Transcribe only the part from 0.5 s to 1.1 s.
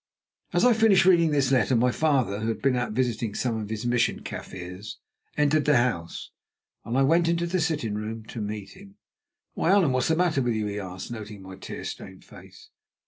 As I finished